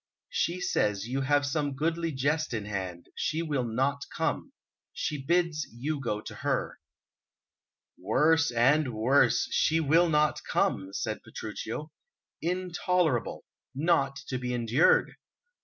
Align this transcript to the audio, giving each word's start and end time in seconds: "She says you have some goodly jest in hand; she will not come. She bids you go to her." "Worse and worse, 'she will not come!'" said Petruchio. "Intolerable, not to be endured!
"She 0.31 0.59
says 0.61 1.07
you 1.07 1.21
have 1.21 1.45
some 1.45 1.75
goodly 1.75 2.11
jest 2.11 2.55
in 2.55 2.65
hand; 2.65 3.09
she 3.13 3.43
will 3.43 3.63
not 3.63 4.03
come. 4.11 4.51
She 4.91 5.23
bids 5.23 5.67
you 5.71 5.99
go 6.01 6.21
to 6.21 6.33
her." 6.37 6.79
"Worse 7.99 8.49
and 8.49 8.95
worse, 8.95 9.47
'she 9.51 9.79
will 9.79 10.09
not 10.09 10.41
come!'" 10.43 10.91
said 10.91 11.21
Petruchio. 11.21 11.91
"Intolerable, 12.41 13.45
not 13.75 14.15
to 14.29 14.39
be 14.39 14.55
endured! 14.55 15.17